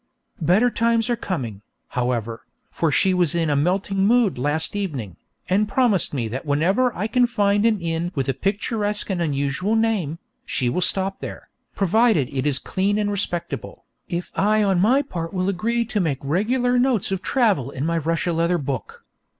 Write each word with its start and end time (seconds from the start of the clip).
Better 0.41 0.71
times 0.71 1.11
are 1.11 1.15
coming, 1.15 1.61
however, 1.89 2.43
for 2.71 2.91
she 2.91 3.13
was 3.13 3.35
in 3.35 3.51
a 3.51 3.55
melting 3.55 4.07
mood 4.07 4.35
last 4.39 4.75
evening, 4.75 5.15
and 5.47 5.69
promised 5.69 6.11
me 6.11 6.27
that 6.27 6.43
wherever 6.43 6.91
I 6.95 7.05
can 7.05 7.27
find 7.27 7.67
an 7.67 7.79
inn 7.79 8.11
with 8.15 8.27
a 8.27 8.33
picturesque 8.33 9.11
and 9.11 9.21
unusual 9.21 9.75
name, 9.75 10.17
she 10.43 10.69
will 10.69 10.81
stop 10.81 11.19
there, 11.19 11.43
provided 11.75 12.29
it 12.33 12.47
is 12.47 12.57
clean 12.57 12.97
and 12.97 13.11
respectable, 13.11 13.85
if 14.09 14.31
I 14.33 14.63
on 14.63 14.79
my 14.81 15.03
part 15.03 15.33
will 15.35 15.49
agree 15.49 15.85
to 15.85 15.99
make 15.99 16.17
regular 16.23 16.79
notes 16.79 17.11
of 17.11 17.21
travel 17.21 17.69
in 17.69 17.85
my 17.85 17.99
Russia 17.99 18.33
leather 18.33 18.57
book. 18.57 19.03